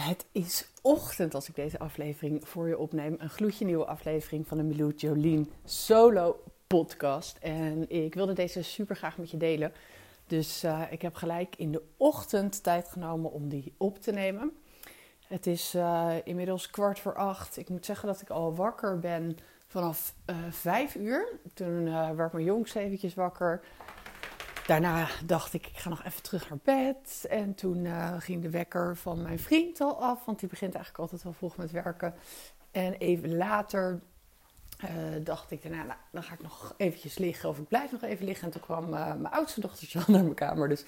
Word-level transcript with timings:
Het 0.00 0.26
is 0.32 0.66
ochtend 0.82 1.34
als 1.34 1.48
ik 1.48 1.54
deze 1.54 1.78
aflevering 1.78 2.48
voor 2.48 2.68
je 2.68 2.78
opneem. 2.78 3.16
Een 3.18 3.30
gloedje 3.30 3.64
nieuwe 3.64 3.84
aflevering 3.84 4.46
van 4.46 4.56
de 4.56 4.62
Milou 4.62 4.92
Jolien 4.96 5.52
solo 5.64 6.42
podcast. 6.66 7.38
En 7.38 7.90
ik 7.90 8.14
wilde 8.14 8.32
deze 8.32 8.62
super 8.62 8.96
graag 8.96 9.18
met 9.18 9.30
je 9.30 9.36
delen. 9.36 9.72
Dus 10.26 10.64
uh, 10.64 10.82
ik 10.90 11.02
heb 11.02 11.14
gelijk 11.14 11.56
in 11.56 11.72
de 11.72 11.82
ochtend 11.96 12.62
tijd 12.62 12.88
genomen 12.88 13.32
om 13.32 13.48
die 13.48 13.74
op 13.76 13.98
te 13.98 14.12
nemen. 14.12 14.52
Het 15.26 15.46
is 15.46 15.74
uh, 15.74 16.14
inmiddels 16.24 16.70
kwart 16.70 16.98
voor 16.98 17.14
acht. 17.14 17.56
Ik 17.56 17.68
moet 17.68 17.86
zeggen 17.86 18.08
dat 18.08 18.20
ik 18.20 18.30
al 18.30 18.54
wakker 18.54 18.98
ben 18.98 19.36
vanaf 19.66 20.14
uh, 20.26 20.36
vijf 20.50 20.94
uur. 20.94 21.28
Toen 21.54 21.84
werd 22.16 22.32
mijn 22.32 22.44
jongste 22.44 22.78
eventjes 22.78 23.14
wakker 23.14 23.64
daarna 24.70 25.08
dacht 25.24 25.54
ik, 25.54 25.66
ik 25.66 25.76
ga 25.76 25.88
nog 25.88 26.04
even 26.04 26.22
terug 26.22 26.48
naar 26.48 26.58
bed. 26.62 27.26
En 27.28 27.54
toen 27.54 27.84
uh, 27.84 28.14
ging 28.18 28.42
de 28.42 28.50
wekker 28.50 28.96
van 28.96 29.22
mijn 29.22 29.38
vriend 29.38 29.80
al 29.80 30.02
af, 30.02 30.24
want 30.24 30.40
die 30.40 30.48
begint 30.48 30.74
eigenlijk 30.74 31.02
altijd 31.02 31.22
wel 31.22 31.32
vroeg 31.32 31.56
met 31.56 31.70
werken. 31.70 32.14
En 32.70 32.92
even 32.92 33.36
later 33.36 34.00
uh, 34.84 34.90
dacht 35.24 35.50
ik, 35.50 35.62
daarna, 35.62 35.84
nou, 35.84 35.98
dan 36.10 36.22
ga 36.22 36.34
ik 36.34 36.42
nog 36.42 36.74
eventjes 36.76 37.18
liggen 37.18 37.48
of 37.48 37.58
ik 37.58 37.68
blijf 37.68 37.92
nog 37.92 38.02
even 38.02 38.24
liggen. 38.24 38.46
En 38.46 38.52
toen 38.52 38.60
kwam 38.60 38.84
uh, 38.84 39.14
mijn 39.14 39.34
oudste 39.34 39.60
dochtertje 39.60 39.98
al 39.98 40.04
naar 40.08 40.22
mijn 40.22 40.34
kamer. 40.34 40.68
Dus 40.68 40.84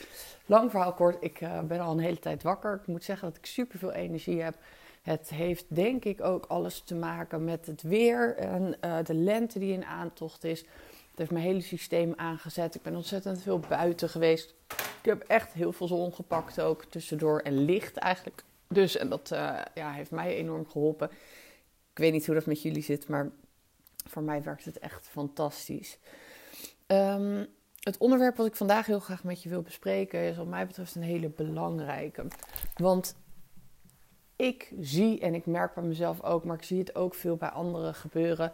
lang 0.46 0.70
verhaal 0.70 0.92
kort, 0.92 1.16
ik 1.20 1.40
ben 1.68 1.80
al 1.80 1.92
een 1.92 1.98
hele 1.98 2.18
tijd 2.18 2.42
wakker. 2.42 2.74
Ik 2.74 2.86
moet 2.86 3.04
zeggen 3.04 3.28
dat 3.28 3.36
ik 3.36 3.46
super 3.46 3.78
veel 3.78 3.92
energie 3.92 4.42
heb. 4.42 4.56
Het 5.02 5.28
heeft 5.28 5.64
denk 5.68 6.04
ik 6.04 6.20
ook 6.20 6.46
alles 6.46 6.80
te 6.80 6.94
maken 6.94 7.44
met 7.44 7.66
het 7.66 7.82
weer 7.82 8.36
en 8.36 8.76
de 9.04 9.14
lente 9.14 9.58
die 9.58 9.72
in 9.72 9.84
aantocht 9.84 10.44
is. 10.44 10.64
Het 11.12 11.20
heeft 11.20 11.30
mijn 11.30 11.44
hele 11.44 11.60
systeem 11.60 12.12
aangezet. 12.16 12.74
Ik 12.74 12.82
ben 12.82 12.96
ontzettend 12.96 13.42
veel 13.42 13.58
buiten 13.58 14.08
geweest. 14.08 14.54
Ik 15.02 15.08
heb 15.08 15.22
echt 15.22 15.52
heel 15.52 15.72
veel 15.72 15.86
zon 15.86 16.14
gepakt 16.14 16.60
ook 16.60 16.84
tussendoor 16.84 17.40
en 17.40 17.64
licht 17.64 17.96
eigenlijk. 17.96 18.42
Dus 18.68 18.96
en 18.96 19.08
dat 19.08 19.30
uh, 19.32 19.58
ja, 19.74 19.92
heeft 19.92 20.10
mij 20.10 20.36
enorm 20.36 20.68
geholpen. 20.68 21.10
Ik 21.90 21.98
weet 21.98 22.12
niet 22.12 22.26
hoe 22.26 22.34
dat 22.34 22.46
met 22.46 22.62
jullie 22.62 22.82
zit, 22.82 23.08
maar 23.08 23.30
voor 24.06 24.22
mij 24.22 24.42
werkt 24.42 24.64
het 24.64 24.78
echt 24.78 25.08
fantastisch. 25.08 25.98
Um, 26.86 27.46
het 27.80 27.98
onderwerp 27.98 28.36
wat 28.36 28.46
ik 28.46 28.56
vandaag 28.56 28.86
heel 28.86 29.00
graag 29.00 29.24
met 29.24 29.42
je 29.42 29.48
wil 29.48 29.62
bespreken 29.62 30.20
is 30.20 30.36
wat 30.36 30.46
mij 30.46 30.66
betreft 30.66 30.94
een 30.94 31.02
hele 31.02 31.28
belangrijke. 31.28 32.26
Want 32.74 33.16
ik 34.36 34.72
zie 34.80 35.20
en 35.20 35.34
ik 35.34 35.46
merk 35.46 35.74
bij 35.74 35.84
mezelf 35.84 36.22
ook, 36.22 36.44
maar 36.44 36.56
ik 36.56 36.62
zie 36.62 36.78
het 36.78 36.94
ook 36.94 37.14
veel 37.14 37.36
bij 37.36 37.48
anderen 37.48 37.94
gebeuren 37.94 38.52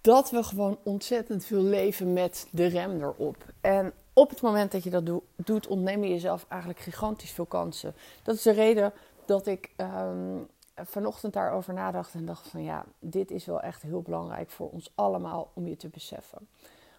dat 0.00 0.30
we 0.30 0.42
gewoon 0.42 0.78
ontzettend 0.82 1.44
veel 1.44 1.62
leven 1.62 2.12
met 2.12 2.46
de 2.50 2.66
rem 2.66 3.02
erop. 3.02 3.36
En 3.60 3.92
op 4.12 4.30
het 4.30 4.40
moment 4.40 4.72
dat 4.72 4.82
je 4.84 4.90
dat 4.90 5.20
doet, 5.36 5.66
ontneem 5.66 6.04
je 6.04 6.10
jezelf 6.10 6.46
eigenlijk 6.48 6.80
gigantisch 6.80 7.30
veel 7.30 7.46
kansen. 7.46 7.94
Dat 8.22 8.34
is 8.34 8.42
de 8.42 8.52
reden 8.52 8.92
dat 9.24 9.46
ik 9.46 9.70
um, 9.76 10.46
vanochtend 10.74 11.32
daarover 11.32 11.74
nadacht 11.74 12.14
en 12.14 12.24
dacht 12.24 12.48
van 12.48 12.62
ja, 12.62 12.84
dit 12.98 13.30
is 13.30 13.44
wel 13.44 13.60
echt 13.60 13.82
heel 13.82 14.02
belangrijk 14.02 14.50
voor 14.50 14.70
ons 14.70 14.92
allemaal 14.94 15.50
om 15.54 15.68
je 15.68 15.76
te 15.76 15.88
beseffen. 15.88 16.48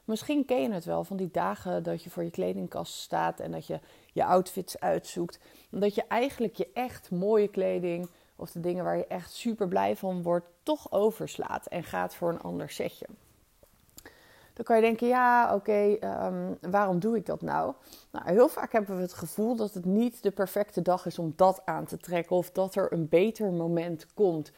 Misschien 0.04 0.46
ken 0.46 0.62
je 0.62 0.72
het 0.72 0.86
wel 0.86 1.04
van 1.04 1.18
die 1.18 1.30
dagen 1.32 1.84
dat 1.84 2.04
je 2.04 2.10
voor 2.10 2.24
je 2.24 2.32
kledingkast 2.32 2.94
staat 2.94 3.40
en 3.40 3.52
dat 3.52 3.68
je 3.68 3.80
je 4.14 4.26
outfits 4.26 4.80
uitzoekt. 4.80 5.40
Dat 5.70 5.96
je 5.96 6.04
eigenlijk 6.08 6.56
je 6.56 6.70
echt 6.74 7.12
mooie 7.12 7.48
kleding 7.48 8.10
of 8.40 8.52
de 8.52 8.60
dingen 8.60 8.84
waar 8.84 8.98
je 8.98 9.08
echt 9.08 9.32
super 9.32 9.68
blij 9.68 9.96
van 9.96 10.22
wordt, 10.22 10.46
toch 10.64 10.92
overslaat 10.92 11.66
en 11.66 11.84
gaat 11.84 12.16
voor 12.16 12.30
een 12.30 12.42
ander 12.42 12.70
setje. 12.70 13.06
Dan 14.60 14.68
kan 14.68 14.78
je 14.78 14.82
denken, 14.82 15.08
ja, 15.08 15.56
oké, 15.56 15.98
ehm, 16.00 16.54
waarom 16.62 17.00
doe 17.00 17.18
ik 17.18 17.26
dat 17.26 17.42
nou? 17.42 17.74
Nou, 18.12 18.30
heel 18.30 18.50
vaak 18.50 18.72
hebben 18.72 18.96
we 18.96 19.02
het 19.02 19.14
gevoel 19.14 19.56
dat 19.56 19.74
het 19.74 19.86
niet 19.86 20.24
de 20.24 20.32
perfecte 20.32 20.82
dag 20.82 21.06
is 21.06 21.20
om 21.20 21.34
dat 21.36 21.62
aan 21.66 21.86
te 21.86 21.98
trekken. 21.98 22.36
Of 22.36 22.52
dat 22.52 22.76
er 22.76 22.94
een 22.94 23.10
beter 23.10 23.52
moment 23.52 24.14
komt 24.14 24.52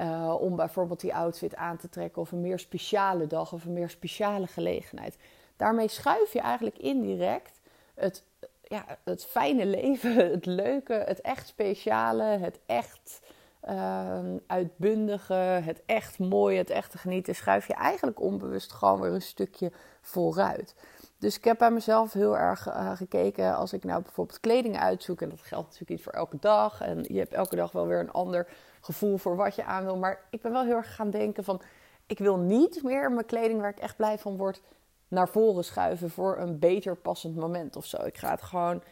uh, 0.00 0.34
om 0.40 0.56
bijvoorbeeld 0.56 1.00
die 1.00 1.14
outfit 1.14 1.54
aan 1.54 1.76
te 1.76 1.88
trekken. 1.88 2.22
Of 2.22 2.32
een 2.32 2.40
meer 2.40 2.58
speciale 2.58 3.26
dag 3.26 3.52
of 3.52 3.64
een 3.64 3.72
meer 3.72 3.90
speciale 3.90 4.46
gelegenheid. 4.46 5.16
Daarmee 5.56 5.88
schuif 5.88 6.32
je 6.32 6.40
eigenlijk 6.40 6.78
indirect 6.78 7.60
het, 7.94 8.24
ja, 8.62 8.98
het 9.04 9.24
fijne 9.24 9.66
leven, 9.76 10.30
het 10.30 10.46
leuke, 10.46 10.92
het 10.92 11.20
echt 11.20 11.46
speciale, 11.46 12.24
het 12.24 12.58
echt 12.66 13.20
uh, 13.68 14.18
uitbundige, 14.46 15.34
het 15.34 15.82
echt 15.86 16.18
mooie, 16.18 16.58
het 16.58 16.70
echte 16.70 16.98
genieten, 16.98 17.34
schuif 17.34 17.66
je 17.66 17.74
eigenlijk 17.74 18.20
onbewust 18.20 18.72
gewoon 18.72 19.00
weer 19.00 19.12
een 19.12 19.22
stukje 19.22 19.72
vooruit. 20.00 20.74
Dus 21.18 21.36
ik 21.36 21.44
heb 21.44 21.58
bij 21.58 21.70
mezelf 21.70 22.12
heel 22.12 22.36
erg 22.36 22.66
uh, 22.66 22.96
gekeken 22.96 23.56
als 23.56 23.72
ik 23.72 23.84
nou 23.84 24.02
bijvoorbeeld 24.02 24.40
kleding 24.40 24.78
uitzoek. 24.78 25.20
En 25.20 25.28
dat 25.28 25.42
geldt 25.42 25.64
natuurlijk 25.64 25.90
niet 25.90 26.02
voor 26.02 26.12
elke 26.12 26.36
dag. 26.40 26.80
En 26.80 27.04
je 27.08 27.18
hebt 27.18 27.34
elke 27.34 27.56
dag 27.56 27.72
wel 27.72 27.86
weer 27.86 28.00
een 28.00 28.12
ander 28.12 28.48
gevoel 28.80 29.16
voor 29.16 29.36
wat 29.36 29.54
je 29.54 29.64
aan 29.64 29.84
wil. 29.84 29.96
Maar 29.96 30.20
ik 30.30 30.42
ben 30.42 30.52
wel 30.52 30.64
heel 30.64 30.76
erg 30.76 30.94
gaan 30.94 31.10
denken 31.10 31.44
van... 31.44 31.60
Ik 32.06 32.18
wil 32.18 32.36
niet 32.36 32.82
meer 32.82 33.12
mijn 33.12 33.26
kleding 33.26 33.60
waar 33.60 33.70
ik 33.70 33.78
echt 33.78 33.96
blij 33.96 34.18
van 34.18 34.36
word 34.36 34.62
naar 35.08 35.28
voren 35.28 35.64
schuiven 35.64 36.10
voor 36.10 36.38
een 36.38 36.58
beter 36.58 36.96
passend 36.96 37.36
moment 37.36 37.76
of 37.76 37.86
zo. 37.86 38.04
Ik 38.04 38.18
ga 38.18 38.30
het 38.30 38.42
gewoon 38.42 38.82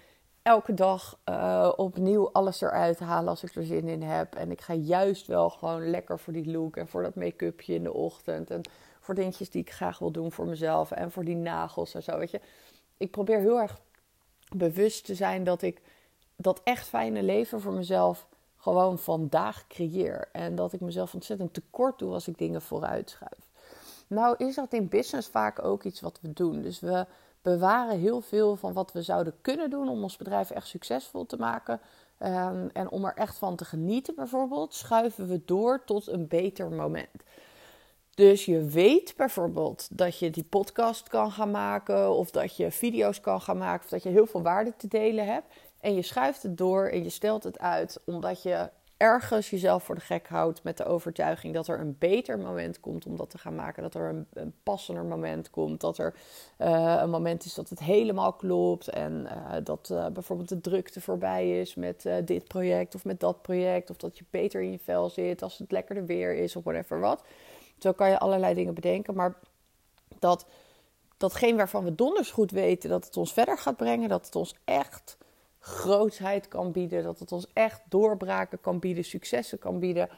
elke 0.45 0.75
dag 0.75 1.19
uh, 1.29 1.73
opnieuw 1.77 2.31
alles 2.33 2.61
eruit 2.61 2.99
halen 2.99 3.29
als 3.29 3.43
ik 3.43 3.55
er 3.55 3.65
zin 3.65 3.89
in 3.89 4.03
heb. 4.03 4.35
En 4.35 4.51
ik 4.51 4.61
ga 4.61 4.75
juist 4.75 5.27
wel 5.27 5.51
gewoon 5.51 5.91
lekker 5.91 6.19
voor 6.19 6.33
die 6.33 6.51
look 6.51 6.77
en 6.77 6.89
voor 6.89 7.03
dat 7.03 7.15
make-upje 7.15 7.75
in 7.75 7.83
de 7.83 7.93
ochtend. 7.93 8.51
En 8.51 8.61
voor 9.01 9.15
dingetjes 9.15 9.51
die 9.51 9.61
ik 9.61 9.73
graag 9.73 9.99
wil 9.99 10.11
doen 10.11 10.33
voor 10.33 10.47
mezelf 10.47 10.91
en 10.91 11.11
voor 11.11 11.25
die 11.25 11.37
nagels 11.37 11.95
en 11.95 12.03
zo. 12.03 12.19
Weet 12.19 12.31
je, 12.31 12.41
ik 12.97 13.11
probeer 13.11 13.39
heel 13.39 13.61
erg 13.61 13.81
bewust 14.57 15.05
te 15.05 15.15
zijn 15.15 15.45
dat 15.45 15.63
ik 15.63 15.81
dat 16.37 16.61
echt 16.65 16.87
fijne 16.87 17.23
leven 17.23 17.61
voor 17.61 17.73
mezelf 17.73 18.27
gewoon 18.57 18.99
vandaag 18.99 19.67
creëer. 19.67 20.29
En 20.33 20.55
dat 20.55 20.73
ik 20.73 20.81
mezelf 20.81 21.15
ontzettend 21.15 21.55
tekort 21.55 21.99
doe 21.99 22.13
als 22.13 22.29
ik 22.29 22.39
dingen 22.39 22.63
vooruit 22.63 23.11
schuif. 23.11 23.51
Nou 24.07 24.35
is 24.39 24.55
dat 24.55 24.73
in 24.73 24.89
business 24.89 25.29
vaak 25.29 25.65
ook 25.65 25.83
iets 25.85 26.01
wat 26.01 26.19
we 26.21 26.33
doen. 26.33 26.63
Dus 26.63 26.81
we 26.81 27.07
bewaren 27.45 27.99
heel 27.99 28.21
veel 28.21 28.57
van 28.57 28.73
wat 28.73 28.93
we 28.93 29.03
zouden 29.03 29.35
kunnen 29.41 29.71
doen 29.71 29.89
om 29.89 30.03
ons 30.03 30.17
bedrijf 30.17 30.51
echt 30.51 30.67
succesvol 30.67 31.27
te 31.27 31.37
maken. 31.37 31.81
Um, 32.19 32.71
en 32.73 32.91
om 32.91 33.05
er 33.05 33.15
echt 33.15 33.39
van 33.39 33.57
te 33.57 33.65
genieten, 33.65 34.15
bijvoorbeeld, 34.15 34.75
schuiven 34.75 35.29
we 35.29 35.45
door 35.45 35.85
tot 35.85 36.09
een 36.09 36.29
beter 36.29 36.71
moment. 36.71 37.23
Dus 38.15 38.45
je 38.45 38.65
weet 38.65 39.15
bijvoorbeeld 39.17 39.89
dat 39.91 40.19
je 40.19 40.31
die 40.31 40.45
podcast 40.45 41.09
kan 41.09 41.31
gaan 41.33 41.51
maken, 41.51 42.11
of 42.11 42.31
dat 42.31 42.57
je 42.57 42.71
video's 42.71 43.21
kan 43.21 43.41
gaan 43.41 43.59
maken, 43.59 43.85
of 43.85 43.91
dat 43.91 44.03
je 44.03 44.09
heel 44.09 44.27
veel 44.27 44.43
waarde 44.43 44.73
te 44.77 44.89
delen 44.89 45.27
hebt. 45.27 45.47
En 45.81 45.95
je 45.95 46.03
schuift 46.03 46.43
het 46.43 46.59
door 46.59 46.87
en 46.87 47.03
je 47.03 47.11
stelt 47.11 47.45
het 47.45 47.59
uit 47.59 48.01
omdat 48.05 48.43
je 48.43 48.71
ergens 49.05 49.51
jezelf 49.51 49.85
voor 49.85 49.95
de 49.95 50.01
gek 50.01 50.29
houdt 50.29 50.63
met 50.63 50.77
de 50.77 50.85
overtuiging 50.85 51.55
dat 51.55 51.69
er 51.69 51.81
een 51.81 51.97
beter 51.99 52.39
moment 52.39 52.81
komt 52.81 53.07
om 53.07 53.17
dat 53.17 53.31
te 53.31 53.39
gaan 53.39 53.55
maken. 53.55 53.83
Dat 53.83 53.95
er 53.95 54.25
een, 54.33 54.55
passender 54.63 55.05
moment 55.05 55.51
komt. 55.51 55.81
Dat 55.81 55.99
er 55.99 56.15
uh, 56.59 56.97
een 57.01 57.11
moment 57.11 57.45
is 57.45 57.55
dat 57.55 57.69
het 57.69 57.79
helemaal 57.79 58.33
klopt. 58.33 58.89
En 58.89 59.27
uh, 59.27 59.57
dat 59.65 59.89
uh, 59.93 60.07
bijvoorbeeld 60.07 60.49
de 60.49 60.61
drukte 60.61 61.01
voorbij 61.01 61.61
is 61.61 61.75
met 61.75 62.09
dit 62.25 62.49
project 62.49 62.95
of 62.95 63.05
met 63.05 63.21
dat 63.21 63.43
project. 63.43 63.91
Of 63.91 63.97
dat 63.97 64.19
je 64.19 64.25
beter 64.31 64.63
in 64.63 64.71
je 64.71 64.79
vel 64.79 65.11
zit 65.11 65.43
als 65.43 65.59
het 65.59 65.73
lekkerder 65.73 66.07
weer 66.07 66.35
is 66.35 66.57
of 66.57 66.65
whatever 66.65 67.01
wat. 67.01 67.25
Zo 67.79 67.93
kan 67.93 68.09
je 68.09 68.19
allerlei 68.19 68.55
dingen 68.55 68.75
bedenken. 68.75 69.15
Maar 69.15 69.35
dat 70.19 70.47
datgene 71.17 71.57
waarvan 71.57 71.85
we 71.85 71.95
donders 71.95 72.31
goed 72.31 72.51
weten 72.51 72.91
dat 72.91 73.05
het 73.05 73.17
ons 73.17 73.33
verder 73.33 73.59
gaat 73.59 73.77
brengen. 73.77 74.09
Dat 74.09 74.27
het 74.27 74.37
ons 74.37 74.55
echt 74.65 75.17
grootsheid 75.65 76.49
kan 76.49 76.73
bieden. 76.73 77.03
Dat 77.03 77.19
het 77.19 77.33
ons 77.33 77.47
echt 77.53 77.83
doorbraken 77.89 78.61
kan 78.61 78.79
bieden, 78.79 79.05
successen 79.05 79.59
kan 79.59 79.79
bieden. 79.79 80.09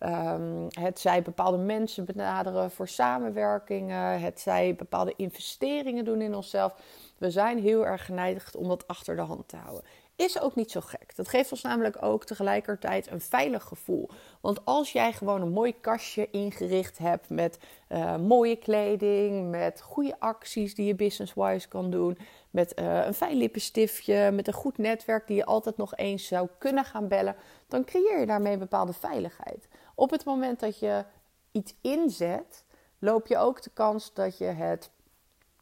Um, 0.00 0.66
het 0.70 0.98
zij 0.98 1.22
bepaalde 1.22 1.56
mensen 1.56 2.04
benaderen 2.04 2.70
voor 2.70 2.88
samenwerkingen. 2.88 4.20
Het 4.20 4.40
zij 4.40 4.74
bepaalde 4.74 5.14
investeringen 5.16 6.04
doen 6.04 6.20
in 6.20 6.34
onszelf. 6.34 6.74
We 7.18 7.30
zijn 7.30 7.58
heel 7.58 7.86
erg 7.86 8.04
geneigd 8.04 8.56
om 8.56 8.68
dat 8.68 8.88
achter 8.88 9.16
de 9.16 9.22
hand 9.22 9.48
te 9.48 9.56
houden. 9.56 9.84
Is 10.16 10.40
ook 10.40 10.54
niet 10.54 10.70
zo 10.70 10.80
gek. 10.80 11.16
Dat 11.16 11.28
geeft 11.28 11.52
ons 11.52 11.62
namelijk 11.62 12.02
ook 12.02 12.24
tegelijkertijd 12.24 13.10
een 13.10 13.20
veilig 13.20 13.62
gevoel. 13.64 14.10
Want 14.40 14.64
als 14.64 14.92
jij 14.92 15.12
gewoon 15.12 15.42
een 15.42 15.52
mooi 15.52 15.80
kastje 15.80 16.30
ingericht 16.30 16.98
hebt 16.98 17.30
met 17.30 17.58
uh, 17.88 18.16
mooie 18.16 18.56
kleding, 18.56 19.50
met 19.50 19.80
goede 19.80 20.16
acties 20.18 20.74
die 20.74 20.86
je 20.86 20.94
business-wise 20.94 21.68
kan 21.68 21.90
doen, 21.90 22.18
met 22.56 22.80
uh, 22.80 23.06
een 23.06 23.14
fijn 23.14 23.36
lippenstiftje, 23.36 24.30
met 24.30 24.46
een 24.46 24.52
goed 24.52 24.78
netwerk 24.78 25.26
die 25.26 25.36
je 25.36 25.44
altijd 25.44 25.76
nog 25.76 25.96
eens 25.96 26.26
zou 26.26 26.48
kunnen 26.58 26.84
gaan 26.84 27.08
bellen, 27.08 27.36
dan 27.68 27.84
creëer 27.84 28.20
je 28.20 28.26
daarmee 28.26 28.52
een 28.52 28.58
bepaalde 28.58 28.92
veiligheid. 28.92 29.68
Op 29.94 30.10
het 30.10 30.24
moment 30.24 30.60
dat 30.60 30.78
je 30.78 31.04
iets 31.52 31.74
inzet, 31.80 32.64
loop 32.98 33.26
je 33.26 33.36
ook 33.36 33.62
de 33.62 33.70
kans 33.74 34.14
dat 34.14 34.38
je 34.38 34.44
het 34.44 34.90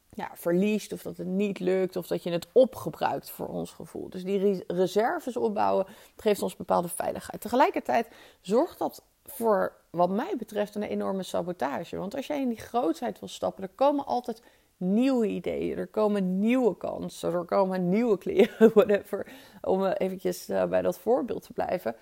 ja, 0.09 0.31
verliest 0.33 0.93
of 0.93 1.01
dat 1.01 1.17
het 1.17 1.27
niet 1.27 1.59
lukt 1.59 1.95
of 1.95 2.07
dat 2.07 2.23
je 2.23 2.31
het 2.31 2.47
opgebruikt 2.51 3.29
voor 3.29 3.47
ons 3.47 3.71
gevoel. 3.71 4.09
Dus 4.09 4.23
die 4.23 4.63
reserves 4.67 5.37
opbouwen 5.37 5.85
geeft 6.17 6.41
ons 6.41 6.55
bepaalde 6.55 6.87
veiligheid. 6.87 7.41
Tegelijkertijd 7.41 8.07
zorgt 8.41 8.79
dat 8.79 9.03
voor 9.25 9.75
wat 9.89 10.09
mij 10.09 10.33
betreft 10.37 10.75
een 10.75 10.83
enorme 10.83 11.23
sabotage. 11.23 11.97
Want 11.97 12.15
als 12.15 12.27
jij 12.27 12.41
in 12.41 12.49
die 12.49 12.59
grootheid 12.59 13.19
wil 13.19 13.29
stappen, 13.29 13.63
er 13.63 13.69
komen 13.75 14.05
altijd 14.05 14.41
nieuwe 14.77 15.27
ideeën, 15.27 15.77
er 15.77 15.87
komen 15.87 16.39
nieuwe 16.39 16.77
kansen, 16.77 17.33
er 17.33 17.45
komen 17.45 17.89
nieuwe 17.89 18.17
kleren, 18.17 18.71
whatever. 18.73 19.27
Om 19.61 19.85
eventjes 19.85 20.49
uh, 20.49 20.65
bij 20.65 20.81
dat 20.81 20.97
voorbeeld 20.97 21.43
te 21.43 21.53
blijven. 21.53 21.95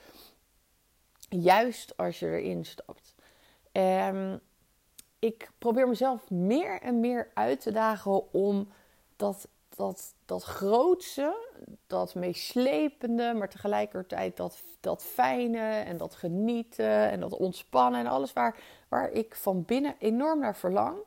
Juist 1.30 1.98
als 1.98 2.20
je 2.20 2.26
erin 2.26 2.66
stapt. 2.66 3.16
En 3.72 4.42
ik 5.20 5.52
probeer 5.58 5.88
mezelf 5.88 6.30
meer 6.30 6.82
en 6.82 7.00
meer 7.00 7.32
uit 7.34 7.62
te 7.62 7.72
dagen 7.72 8.34
om 8.34 8.68
dat, 9.16 9.48
dat, 9.76 10.14
dat 10.26 10.44
grootste, 10.44 11.36
dat 11.88 12.16
meeslepende, 12.16 13.34
maar 13.34 13.50
tegelijkertijd 13.50 14.38
dat, 14.38 14.64
dat 14.80 15.04
fijne 15.04 15.60
en 15.60 15.98
dat 15.98 16.16
genieten 16.16 17.10
en 17.10 17.20
dat 17.20 17.34
ontspannen 17.34 18.00
en 18.00 18.08
alles 18.08 18.34
waar, 18.34 18.58
waar 18.88 19.12
ik 19.12 19.36
van 19.36 19.64
binnen 19.66 19.96
enorm 20.00 20.40
naar 20.40 20.56
verlang. 20.56 20.98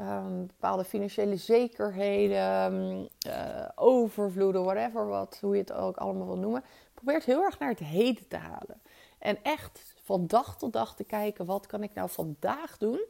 Um, 0.00 0.46
bepaalde 0.46 0.84
financiële 0.84 1.36
zekerheden, 1.36 3.08
uh, 3.26 3.68
overvloeden, 3.74 4.64
whatever, 4.64 5.06
wat, 5.06 5.38
hoe 5.40 5.54
je 5.54 5.60
het 5.60 5.72
ook 5.72 5.96
allemaal 5.96 6.26
wil 6.26 6.38
noemen. 6.38 6.64
Probeer 6.94 7.22
heel 7.24 7.42
erg 7.42 7.58
naar 7.58 7.68
het 7.68 7.78
heden 7.78 8.28
te 8.28 8.36
halen. 8.36 8.80
En 9.18 9.38
echt 9.42 9.94
van 10.02 10.26
dag 10.26 10.58
tot 10.58 10.72
dag 10.72 10.96
te 10.96 11.04
kijken, 11.04 11.44
wat 11.44 11.66
kan 11.66 11.82
ik 11.82 11.94
nou 11.94 12.10
vandaag 12.10 12.78
doen 12.78 13.04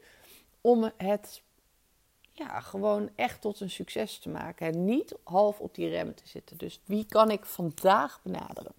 om 0.60 0.90
het 0.96 1.42
ja, 2.32 2.60
gewoon 2.60 3.10
echt 3.14 3.40
tot 3.40 3.60
een 3.60 3.70
succes 3.70 4.18
te 4.18 4.28
maken. 4.28 4.66
En 4.66 4.84
niet 4.84 5.14
half 5.22 5.60
op 5.60 5.74
die 5.74 5.88
rem 5.88 6.14
te 6.14 6.28
zitten. 6.28 6.56
Dus 6.56 6.80
wie 6.84 7.06
kan 7.06 7.30
ik 7.30 7.44
vandaag 7.44 8.20
benaderen? 8.22 8.72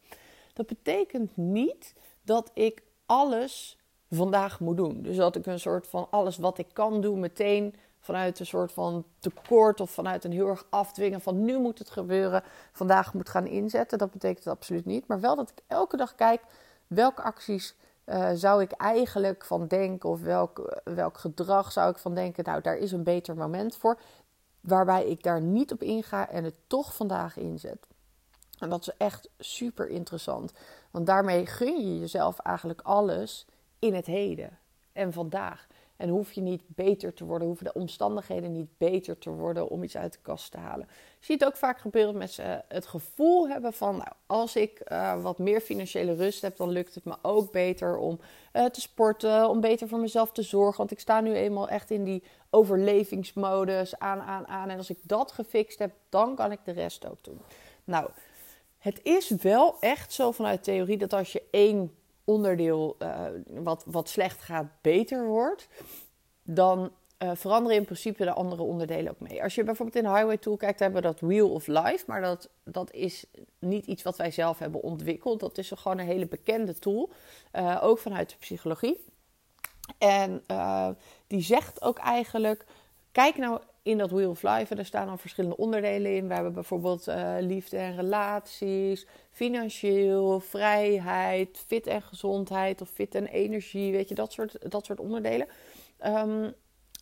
Dat 0.53 0.67
betekent 0.67 1.37
niet 1.37 1.93
dat 2.21 2.51
ik 2.53 2.81
alles 3.05 3.77
vandaag 4.09 4.59
moet 4.59 4.77
doen. 4.77 5.01
Dus 5.01 5.15
dat 5.15 5.35
ik 5.35 5.45
een 5.45 5.59
soort 5.59 5.87
van 5.87 6.07
alles 6.09 6.37
wat 6.37 6.57
ik 6.57 6.67
kan 6.73 7.01
doen 7.01 7.19
meteen 7.19 7.75
vanuit 8.05 8.39
een 8.39 8.45
soort 8.45 8.71
van 8.71 9.05
tekort 9.19 9.81
of 9.81 9.91
vanuit 9.91 10.23
een 10.23 10.31
heel 10.31 10.47
erg 10.47 10.65
afdwingen 10.69 11.21
van 11.21 11.45
nu 11.45 11.59
moet 11.59 11.79
het 11.79 11.89
gebeuren, 11.89 12.43
vandaag 12.71 13.13
moet 13.13 13.29
gaan 13.29 13.47
inzetten. 13.47 13.97
Dat 13.97 14.11
betekent 14.11 14.47
absoluut 14.47 14.85
niet. 14.85 15.07
Maar 15.07 15.19
wel 15.19 15.35
dat 15.35 15.49
ik 15.49 15.63
elke 15.67 15.97
dag 15.97 16.15
kijk 16.15 16.41
welke 16.87 17.21
acties 17.21 17.75
uh, 18.05 18.29
zou 18.33 18.61
ik 18.61 18.71
eigenlijk 18.71 19.45
van 19.45 19.67
denken 19.67 20.09
of 20.09 20.21
welk, 20.21 20.81
welk 20.83 21.17
gedrag 21.17 21.71
zou 21.71 21.89
ik 21.89 21.97
van 21.97 22.15
denken, 22.15 22.43
nou 22.43 22.61
daar 22.61 22.77
is 22.77 22.91
een 22.91 23.03
beter 23.03 23.35
moment 23.35 23.75
voor, 23.75 23.99
waarbij 24.61 25.07
ik 25.07 25.23
daar 25.23 25.41
niet 25.41 25.71
op 25.71 25.81
inga 25.81 26.29
en 26.29 26.43
het 26.43 26.55
toch 26.67 26.95
vandaag 26.95 27.37
inzet. 27.37 27.87
En 28.59 28.69
dat 28.69 28.81
is 28.81 28.97
echt 28.97 29.29
super 29.39 29.89
interessant, 29.89 30.51
want 30.91 31.05
daarmee 31.05 31.45
gun 31.45 31.87
je 31.87 31.99
jezelf 31.99 32.39
eigenlijk 32.39 32.81
alles 32.81 33.45
in 33.79 33.93
het 33.93 34.05
heden 34.05 34.59
en 34.93 35.13
vandaag. 35.13 35.67
En 35.97 36.09
hoef 36.09 36.31
je 36.31 36.42
niet 36.42 36.62
beter 36.68 37.13
te 37.13 37.25
worden, 37.25 37.47
hoeven 37.47 37.65
de 37.65 37.74
omstandigheden 37.74 38.51
niet 38.51 38.77
beter 38.77 39.18
te 39.18 39.30
worden 39.30 39.69
om 39.69 39.83
iets 39.83 39.97
uit 39.97 40.13
de 40.13 40.19
kast 40.21 40.51
te 40.51 40.57
halen. 40.57 40.88
Je 41.19 41.25
ziet 41.25 41.45
ook 41.45 41.56
vaak 41.56 41.80
gebeuren 41.80 42.18
met 42.18 42.31
ze 42.31 42.62
het 42.68 42.86
gevoel 42.86 43.47
hebben 43.50 43.74
van, 43.74 43.97
nou, 43.97 44.12
als 44.25 44.56
ik 44.56 44.81
uh, 44.92 45.21
wat 45.21 45.38
meer 45.38 45.62
financiële 45.62 46.13
rust 46.13 46.42
heb, 46.42 46.57
dan 46.57 46.69
lukt 46.69 46.95
het 46.95 47.06
me 47.06 47.15
ook 47.21 47.51
beter 47.51 47.97
om 47.97 48.19
uh, 48.53 48.65
te 48.65 48.81
sporten, 48.81 49.50
om 49.50 49.62
beter 49.62 49.88
voor 49.88 50.00
mezelf 50.00 50.31
te 50.31 50.42
zorgen. 50.42 50.77
Want 50.77 50.92
ik 50.92 51.00
sta 51.00 51.21
nu 51.21 51.33
eenmaal 51.33 51.69
echt 51.69 51.92
in 51.92 52.03
die 52.03 52.24
overlevingsmodus, 52.50 54.00
aan, 54.00 54.21
aan, 54.21 54.48
aan. 54.48 54.69
En 54.69 54.77
als 54.77 54.89
ik 54.89 55.00
dat 55.01 55.31
gefixt 55.31 55.80
heb, 55.80 55.91
dan 56.09 56.36
kan 56.36 56.51
ik 56.51 56.59
de 56.63 56.71
rest 56.71 57.09
ook 57.09 57.24
doen. 57.24 57.41
Nou, 57.83 58.09
het 58.77 59.00
is 59.03 59.30
wel 59.30 59.75
echt 59.80 60.13
zo 60.13 60.31
vanuit 60.31 60.63
theorie 60.63 60.98
dat 60.98 61.13
als 61.13 61.31
je 61.31 61.44
één 61.51 61.91
onderdeel 62.25 62.95
uh, 63.00 63.25
wat, 63.48 63.83
wat 63.86 64.10
slecht 64.10 64.42
gaat 64.42 64.68
beter 64.81 65.27
wordt, 65.27 65.68
dan 66.44 66.92
uh, 67.19 67.31
veranderen 67.33 67.77
in 67.77 67.86
principe 67.86 68.24
de 68.24 68.31
andere 68.31 68.62
onderdelen 68.62 69.12
ook 69.12 69.19
mee. 69.19 69.44
Als 69.44 69.56
je 69.56 69.63
bijvoorbeeld 69.63 70.06
in 70.06 70.12
Highway 70.12 70.38
Tool 70.38 70.57
kijkt, 70.57 70.80
hebben 70.80 71.01
we 71.01 71.07
dat 71.07 71.19
Wheel 71.19 71.50
of 71.50 71.68
Life, 71.68 72.04
maar 72.07 72.22
dat, 72.22 72.50
dat 72.63 72.92
is 72.92 73.25
niet 73.60 73.86
iets 73.86 74.04
wat 74.04 74.18
wij 74.18 74.31
zelf 74.31 74.60
hebben 74.60 74.81
ontwikkeld. 74.81 75.39
Dat 75.39 75.57
is 75.57 75.72
gewoon 75.75 76.00
een 76.00 76.06
hele 76.06 76.27
bekende 76.27 76.74
tool, 76.74 77.10
uh, 77.54 77.80
ook 77.81 78.00
vanuit 78.00 78.30
de 78.30 78.36
psychologie. 78.39 79.06
En 79.98 80.44
die 81.27 81.42
zegt 81.42 81.81
ook 81.81 81.98
eigenlijk, 81.98 82.66
kijk 83.12 83.38
nou 83.38 83.60
in 83.85 83.97
dat 83.97 84.11
Wheel 84.11 84.29
of 84.29 84.43
Life, 84.43 84.73
en 84.73 84.79
er 84.79 84.85
staan 84.85 85.07
dan 85.07 85.19
verschillende 85.19 85.57
onderdelen 85.57 86.15
in. 86.15 86.27
We 86.27 86.33
hebben 86.33 86.53
bijvoorbeeld 86.53 87.07
uh, 87.07 87.35
liefde 87.39 87.77
en 87.77 87.95
relaties, 87.95 89.07
financieel, 89.31 90.39
vrijheid, 90.39 91.63
fit 91.67 91.87
en 91.87 92.01
gezondheid 92.01 92.81
of 92.81 92.89
fit 92.89 93.15
en 93.15 93.27
energie, 93.27 93.91
weet 93.91 94.09
je, 94.09 94.15
dat 94.15 94.31
soort, 94.31 94.71
dat 94.71 94.85
soort 94.85 94.99
onderdelen. 94.99 95.47
Um, 96.05 96.53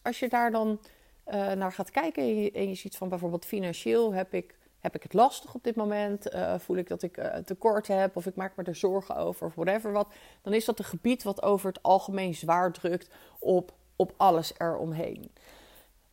als 0.01 0.19
je 0.19 0.29
daar 0.29 0.51
dan 0.51 0.79
uh, 1.27 1.51
naar 1.51 1.71
gaat 1.71 1.91
kijken 1.91 2.23
en 2.53 2.69
je, 2.69 2.75
ziet 2.75 2.97
van 2.97 3.09
bijvoorbeeld 3.09 3.45
financieel 3.45 4.13
heb 4.13 4.33
ik, 4.33 4.55
heb 4.79 4.95
ik 4.95 5.03
het 5.03 5.13
lastig 5.13 5.53
op 5.53 5.63
dit 5.63 5.75
moment, 5.75 6.33
uh, 6.33 6.59
voel 6.59 6.77
ik 6.77 6.87
dat 6.87 7.03
ik 7.03 7.21
tekort 7.45 7.87
heb 7.87 8.15
of 8.15 8.25
ik 8.25 8.35
maak 8.35 8.55
me 8.55 8.63
er 8.63 8.75
zorgen 8.75 9.15
over 9.15 9.47
of 9.47 9.55
whatever 9.55 9.91
wat, 9.91 10.13
dan 10.41 10.53
is 10.53 10.65
dat 10.65 10.79
een 10.79 10.85
gebied 10.85 11.23
wat 11.23 11.41
over 11.41 11.67
het 11.67 11.83
algemeen 11.83 12.35
zwaar 12.35 12.71
drukt 12.71 13.09
op, 13.39 13.73
op 13.95 14.13
alles 14.17 14.53
eromheen. 14.57 15.31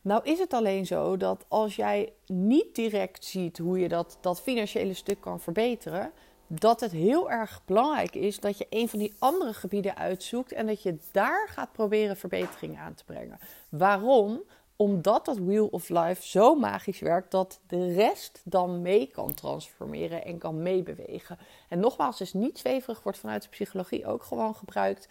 Nou 0.01 0.23
is 0.23 0.39
het 0.39 0.53
alleen 0.53 0.85
zo 0.85 1.17
dat 1.17 1.45
als 1.47 1.75
jij 1.75 2.13
niet 2.27 2.75
direct 2.75 3.25
ziet 3.25 3.57
hoe 3.57 3.79
je 3.79 3.87
dat, 3.87 4.17
dat 4.21 4.41
financiële 4.41 4.93
stuk 4.93 5.21
kan 5.21 5.39
verbeteren, 5.39 6.11
dat 6.47 6.79
het 6.79 6.91
heel 6.91 7.31
erg 7.31 7.61
belangrijk 7.65 8.15
is 8.15 8.39
dat 8.39 8.57
je 8.57 8.67
een 8.69 8.89
van 8.89 8.99
die 8.99 9.13
andere 9.19 9.53
gebieden 9.53 9.97
uitzoekt 9.97 10.51
en 10.51 10.67
dat 10.67 10.83
je 10.83 10.97
daar 11.11 11.47
gaat 11.49 11.71
proberen 11.71 12.17
verbetering 12.17 12.79
aan 12.79 12.93
te 12.93 13.03
brengen. 13.03 13.39
Waarom? 13.69 14.43
Omdat 14.75 15.25
dat 15.25 15.37
Wheel 15.37 15.67
of 15.67 15.89
Life 15.89 16.27
zo 16.27 16.55
magisch 16.55 16.99
werkt 16.99 17.31
dat 17.31 17.59
de 17.67 17.93
rest 17.93 18.41
dan 18.43 18.81
mee 18.81 19.07
kan 19.07 19.33
transformeren 19.33 20.25
en 20.25 20.37
kan 20.37 20.61
meebewegen. 20.61 21.37
En 21.69 21.79
nogmaals, 21.79 22.21
is 22.21 22.33
niet 22.33 22.57
zweverig, 22.57 23.03
wordt 23.03 23.17
vanuit 23.17 23.43
de 23.43 23.49
psychologie 23.49 24.05
ook 24.05 24.23
gewoon 24.23 24.55
gebruikt. 24.55 25.09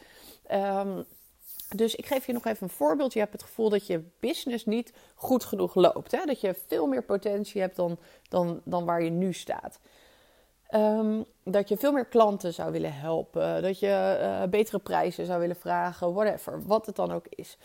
Um, 0.52 1.04
dus 1.76 1.94
ik 1.94 2.06
geef 2.06 2.26
je 2.26 2.32
nog 2.32 2.44
even 2.46 2.62
een 2.62 2.75
voorbeeld. 2.75 3.12
Je 3.12 3.19
hebt 3.19 3.32
het 3.32 3.43
gevoel 3.43 3.69
dat 3.69 3.87
je 3.87 4.05
business 4.20 4.64
niet 4.64 4.93
goed 5.14 5.44
genoeg 5.44 5.75
loopt. 5.75 6.12
Hè? 6.12 6.25
Dat 6.25 6.40
je 6.40 6.55
veel 6.67 6.87
meer 6.87 7.02
potentie 7.02 7.61
hebt 7.61 7.76
dan, 7.76 7.99
dan, 8.28 8.61
dan 8.64 8.84
waar 8.84 9.02
je 9.02 9.11
nu 9.11 9.32
staat. 9.32 9.78
Um, 10.75 11.25
dat 11.44 11.69
je 11.69 11.76
veel 11.76 11.93
meer 11.93 12.05
klanten 12.05 12.55
zou 12.55 12.72
willen 12.72 12.94
helpen. 12.94 13.62
Dat 13.62 13.78
je 13.78 14.19
uh, 14.20 14.50
betere 14.50 14.78
prijzen 14.78 15.26
zou 15.26 15.40
willen 15.40 15.56
vragen. 15.56 16.14
Whatever. 16.14 16.62
Wat 16.67 16.87
het 16.87 16.96
dan 16.96 17.12
ook 17.12 17.26
is. 17.28 17.58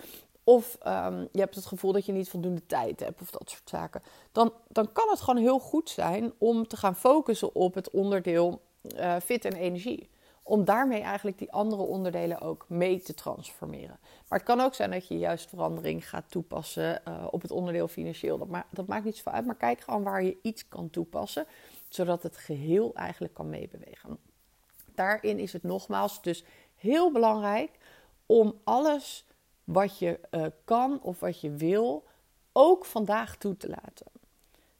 Of 0.43 0.77
um, 0.87 1.27
je 1.31 1.39
hebt 1.39 1.55
het 1.55 1.65
gevoel 1.65 1.91
dat 1.91 2.05
je 2.05 2.11
niet 2.11 2.29
voldoende 2.29 2.65
tijd 2.65 2.99
hebt. 2.99 3.21
Of 3.21 3.31
dat 3.31 3.49
soort 3.49 3.69
zaken. 3.69 4.01
Dan, 4.31 4.53
dan 4.67 4.91
kan 4.91 5.09
het 5.09 5.21
gewoon 5.21 5.41
heel 5.41 5.59
goed 5.59 5.89
zijn 5.89 6.33
om 6.37 6.67
te 6.67 6.77
gaan 6.77 6.95
focussen 6.95 7.55
op 7.55 7.73
het 7.73 7.89
onderdeel 7.89 8.61
uh, 8.81 9.15
fit 9.23 9.45
en 9.45 9.53
energie 9.53 10.09
om 10.47 10.65
daarmee 10.65 11.01
eigenlijk 11.01 11.37
die 11.37 11.51
andere 11.51 11.81
onderdelen 11.81 12.41
ook 12.41 12.65
mee 12.67 13.01
te 13.01 13.13
transformeren. 13.13 13.99
Maar 14.27 14.39
het 14.39 14.47
kan 14.47 14.59
ook 14.59 14.73
zijn 14.73 14.91
dat 14.91 15.07
je 15.07 15.17
juist 15.17 15.49
verandering 15.49 16.09
gaat 16.09 16.31
toepassen 16.31 17.01
uh, 17.07 17.27
op 17.31 17.41
het 17.41 17.51
onderdeel 17.51 17.87
financieel. 17.87 18.37
Dat, 18.37 18.47
dat, 18.69 18.87
maakt 18.87 19.05
niet 19.05 19.15
zoveel 19.15 19.31
uit, 19.31 19.45
maar 19.45 19.55
kijk 19.55 19.81
gewoon 19.81 20.03
waar 20.03 20.23
je 20.23 20.37
iets 20.41 20.67
kan 20.67 20.89
toepassen, 20.89 21.45
zodat 21.89 22.23
het 22.23 22.37
geheel 22.37 22.95
eigenlijk 22.95 23.33
kan 23.33 23.49
meebewegen. 23.49 24.17
Daarin 24.95 25.39
is 25.39 25.53
het 25.53 25.63
nogmaals 25.63 26.21
dus 26.21 26.43
heel 26.75 27.11
belangrijk 27.11 27.71
om 28.25 28.59
alles 28.63 29.25
wat 29.63 29.99
je 29.99 30.19
uh, 30.31 30.45
kan 30.63 31.01
of 31.01 31.19
wat 31.19 31.41
je 31.41 31.51
wil 31.51 32.03
ook 32.51 32.85
vandaag 32.85 33.37
toe 33.37 33.57
te 33.57 33.69
laten. 33.69 34.07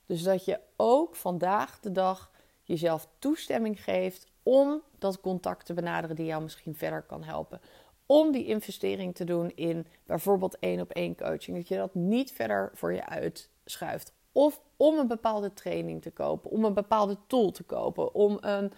Dus 0.06 0.24
dat 0.24 0.46
je 0.46 0.60
ook 0.76 1.16
vandaag 1.16 1.80
de 1.80 1.92
dag 1.92 2.32
jezelf 2.64 3.08
toestemming 3.20 3.84
geeft 3.84 4.34
om 4.46 4.82
dat 5.00 5.22
contact 5.22 5.66
te 5.66 5.74
benaderen 5.74 6.16
die 6.16 6.25
jou 6.25 6.42
misschien 6.44 6.75
verder 6.75 7.02
kan 7.02 7.24
helpen. 7.24 7.62
Om 8.06 8.32
die 8.32 8.46
investering 8.46 9.16
te 9.16 9.24
doen 9.24 9.52
in 9.56 9.88
bijvoorbeeld 10.06 10.60
één 10.60 10.82
op 10.82 10.92
één 10.92 11.16
coaching. 11.16 11.58
Dat 11.58 11.68
je 11.68 11.75
dat 11.75 11.96
niet 11.96 12.32
verder 12.32 12.72
voor 12.74 12.94
je 12.94 13.06
uitschuift. 13.06 14.14
Of 14.32 14.62
om 14.78 14.98
een 14.98 15.08
bepaalde 15.08 15.54
training 15.54 16.02
te 16.02 16.12
kopen, 16.12 16.52
om 16.52 16.66
een 16.66 16.74
bepaalde 16.74 17.18
tool 17.28 17.52
te 17.52 17.64
kopen, 17.64 18.14
om 18.14 18.38
een, 18.42 18.72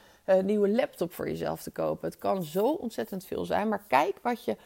nieuwe 0.46 0.70
laptop 0.70 1.14
voor 1.14 1.28
jezelf 1.28 1.64
te 1.64 1.72
kopen. 1.72 2.10
Het 2.10 2.18
kan 2.18 2.44
zo 2.44 2.68
ontzettend 2.72 3.26
veel 3.26 3.46
zijn, 3.46 3.68
maar 3.68 3.84
kijk 3.88 4.20
wat 4.22 4.44
je 4.46 4.58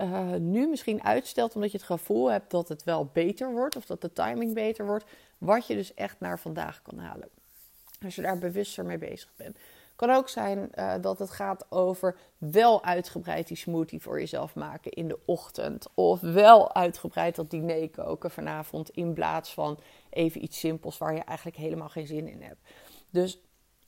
uh, 0.00 0.34
nu 0.34 0.66
misschien 0.66 1.02
uitstelt 1.02 1.54
omdat 1.54 1.70
je 1.70 1.76
het 1.76 1.86
gevoel 1.86 2.30
hebt 2.30 2.50
dat 2.50 2.68
het 2.68 2.84
wel 2.84 3.10
beter 3.12 3.52
wordt 3.52 3.76
of 3.76 3.86
dat 3.86 4.00
de 4.00 4.12
timing 4.12 4.54
beter 4.54 4.86
wordt, 4.86 5.04
wat 5.38 5.66
je 5.66 5.74
dus 5.74 5.94
echt 5.94 6.20
naar 6.20 6.38
vandaag 6.38 6.82
kan 6.82 6.98
halen. 6.98 7.28
Als 8.04 8.14
je 8.14 8.22
daar 8.22 8.38
bewuster 8.38 8.84
mee 8.84 8.98
bezig 8.98 9.32
bent. 9.36 9.56
Kan 9.98 10.10
ook 10.10 10.28
zijn 10.28 10.70
uh, 10.74 10.94
dat 11.00 11.18
het 11.18 11.30
gaat 11.30 11.66
over 11.68 12.16
wel 12.38 12.84
uitgebreid 12.84 13.48
die 13.48 13.56
smoothie 13.56 14.02
voor 14.02 14.18
jezelf 14.18 14.54
maken 14.54 14.90
in 14.90 15.08
de 15.08 15.18
ochtend. 15.24 15.86
Of 15.94 16.20
wel 16.20 16.74
uitgebreid 16.74 17.36
dat 17.36 17.50
diner 17.50 17.90
koken 17.90 18.30
vanavond 18.30 18.90
in 18.90 19.12
plaats 19.12 19.54
van 19.54 19.78
even 20.10 20.42
iets 20.42 20.58
simpels 20.58 20.98
waar 20.98 21.14
je 21.14 21.20
eigenlijk 21.20 21.56
helemaal 21.56 21.88
geen 21.88 22.06
zin 22.06 22.28
in 22.28 22.42
hebt. 22.42 22.60
Dus 23.10 23.40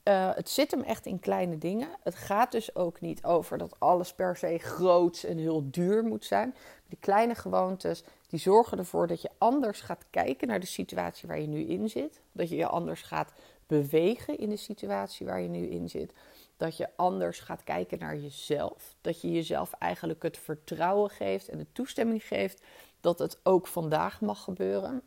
uh, 0.03 0.35
het 0.35 0.49
zit 0.49 0.71
hem 0.71 0.81
echt 0.81 1.05
in 1.05 1.19
kleine 1.19 1.57
dingen. 1.57 1.89
Het 2.03 2.15
gaat 2.15 2.51
dus 2.51 2.75
ook 2.75 3.01
niet 3.01 3.23
over 3.23 3.57
dat 3.57 3.79
alles 3.79 4.13
per 4.13 4.37
se 4.37 4.57
groots 4.57 5.23
en 5.23 5.37
heel 5.37 5.71
duur 5.71 6.03
moet 6.03 6.25
zijn. 6.25 6.55
Die 6.87 6.97
kleine 6.99 7.35
gewoontes 7.35 8.03
die 8.27 8.39
zorgen 8.39 8.77
ervoor 8.77 9.07
dat 9.07 9.21
je 9.21 9.29
anders 9.37 9.81
gaat 9.81 10.05
kijken 10.09 10.47
naar 10.47 10.59
de 10.59 10.65
situatie 10.65 11.27
waar 11.27 11.39
je 11.39 11.47
nu 11.47 11.59
in 11.59 11.89
zit. 11.89 12.21
Dat 12.31 12.49
je 12.49 12.55
je 12.55 12.67
anders 12.67 13.01
gaat 13.01 13.33
bewegen 13.71 14.37
in 14.37 14.49
de 14.49 14.57
situatie 14.57 15.25
waar 15.25 15.41
je 15.41 15.47
nu 15.47 15.67
in 15.67 15.89
zit. 15.89 16.13
Dat 16.57 16.77
je 16.77 16.89
anders 16.95 17.39
gaat 17.39 17.63
kijken 17.63 17.99
naar 17.99 18.17
jezelf. 18.17 18.95
Dat 19.01 19.21
je 19.21 19.31
jezelf 19.31 19.73
eigenlijk 19.73 20.23
het 20.23 20.37
vertrouwen 20.37 21.09
geeft 21.09 21.49
en 21.49 21.57
de 21.57 21.71
toestemming 21.71 22.23
geeft 22.23 22.61
dat 23.01 23.19
het 23.19 23.39
ook 23.43 23.67
vandaag 23.67 24.21
mag 24.21 24.43
gebeuren. 24.43 25.01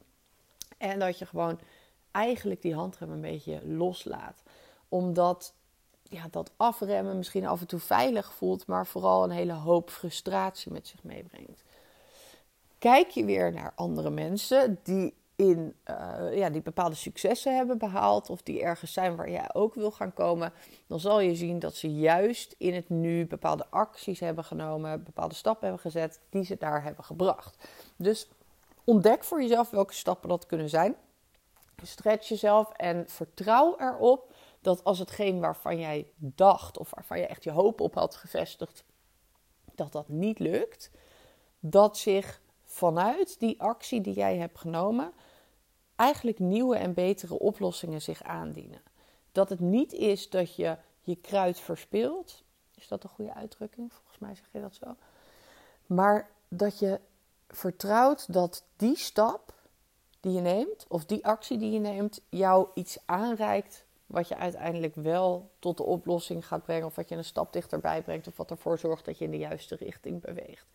En 0.78 0.98
dat 0.98 1.18
je 1.18 1.26
gewoon 1.26 1.58
eigenlijk 2.10 2.62
die 2.62 2.74
handrem 2.74 3.10
een 3.10 3.20
beetje 3.20 3.66
loslaat. 3.66 4.42
Omdat 4.88 5.54
ja, 6.02 6.26
dat 6.30 6.50
afremmen 6.56 7.16
misschien 7.16 7.46
af 7.46 7.60
en 7.60 7.66
toe 7.66 7.80
veilig 7.80 8.32
voelt, 8.32 8.66
maar 8.66 8.86
vooral 8.86 9.24
een 9.24 9.30
hele 9.30 9.52
hoop 9.52 9.90
frustratie 9.90 10.72
met 10.72 10.88
zich 10.88 11.02
meebrengt. 11.02 11.62
Kijk 12.78 13.08
je 13.08 13.24
weer 13.24 13.52
naar 13.52 13.72
andere 13.74 14.10
mensen 14.10 14.78
die, 14.82 15.14
in, 15.36 15.76
uh, 15.90 16.36
ja, 16.36 16.50
die 16.50 16.62
bepaalde 16.62 16.94
successen 16.94 17.56
hebben 17.56 17.78
behaald 17.78 18.30
of 18.30 18.42
die 18.42 18.62
ergens 18.62 18.92
zijn 18.92 19.16
waar 19.16 19.30
jij 19.30 19.54
ook 19.54 19.74
wil 19.74 19.90
gaan 19.90 20.12
komen, 20.12 20.52
dan 20.86 21.00
zal 21.00 21.20
je 21.20 21.34
zien 21.34 21.58
dat 21.58 21.74
ze 21.74 21.94
juist 21.94 22.54
in 22.58 22.74
het 22.74 22.88
nu 22.88 23.26
bepaalde 23.26 23.66
acties 23.70 24.20
hebben 24.20 24.44
genomen, 24.44 25.04
bepaalde 25.04 25.34
stappen 25.34 25.62
hebben 25.68 25.92
gezet 25.92 26.20
die 26.30 26.44
ze 26.44 26.56
daar 26.58 26.82
hebben 26.82 27.04
gebracht. 27.04 27.68
Dus 27.96 28.28
ontdek 28.84 29.24
voor 29.24 29.42
jezelf 29.42 29.70
welke 29.70 29.94
stappen 29.94 30.28
dat 30.28 30.46
kunnen 30.46 30.68
zijn. 30.68 30.96
Stretch 31.82 32.28
jezelf 32.28 32.72
en 32.72 33.04
vertrouw 33.08 33.76
erop 33.78 34.32
dat 34.60 34.84
als 34.84 34.98
hetgeen 34.98 35.40
waarvan 35.40 35.78
jij 35.78 36.06
dacht 36.16 36.78
of 36.78 36.90
waarvan 36.94 37.18
je 37.18 37.26
echt 37.26 37.44
je 37.44 37.50
hoop 37.50 37.80
op 37.80 37.94
had 37.94 38.16
gevestigd, 38.16 38.84
dat 39.74 39.92
dat 39.92 40.08
niet 40.08 40.38
lukt, 40.38 40.90
dat 41.60 41.98
zich 41.98 42.40
vanuit 42.74 43.40
die 43.40 43.60
actie 43.60 44.00
die 44.00 44.14
jij 44.14 44.36
hebt 44.36 44.58
genomen 44.58 45.12
eigenlijk 45.96 46.38
nieuwe 46.38 46.76
en 46.76 46.94
betere 46.94 47.38
oplossingen 47.38 48.02
zich 48.02 48.22
aandienen. 48.22 48.82
Dat 49.32 49.48
het 49.48 49.60
niet 49.60 49.92
is 49.92 50.30
dat 50.30 50.56
je 50.56 50.76
je 51.00 51.16
kruid 51.16 51.60
verspilt. 51.60 52.42
Is 52.74 52.88
dat 52.88 53.04
een 53.04 53.10
goede 53.10 53.34
uitdrukking? 53.34 53.92
Volgens 53.92 54.18
mij 54.18 54.34
zeg 54.34 54.46
je 54.50 54.60
dat 54.60 54.74
zo. 54.74 54.96
Maar 55.86 56.30
dat 56.48 56.78
je 56.78 57.00
vertrouwt 57.48 58.32
dat 58.32 58.64
die 58.76 58.96
stap 58.96 59.54
die 60.20 60.32
je 60.32 60.40
neemt, 60.40 60.84
of 60.88 61.04
die 61.04 61.26
actie 61.26 61.58
die 61.58 61.70
je 61.70 61.78
neemt, 61.78 62.20
jou 62.28 62.68
iets 62.74 62.98
aanreikt 63.04 63.84
wat 64.06 64.28
je 64.28 64.36
uiteindelijk 64.36 64.94
wel 64.94 65.50
tot 65.58 65.76
de 65.76 65.82
oplossing 65.82 66.46
gaat 66.46 66.64
brengen, 66.64 66.86
of 66.86 66.94
wat 66.94 67.08
je 67.08 67.16
een 67.16 67.24
stap 67.24 67.52
dichterbij 67.52 68.02
brengt, 68.02 68.26
of 68.26 68.36
wat 68.36 68.50
ervoor 68.50 68.78
zorgt 68.78 69.04
dat 69.04 69.18
je 69.18 69.24
in 69.24 69.30
de 69.30 69.38
juiste 69.38 69.76
richting 69.76 70.20
beweegt. 70.20 70.66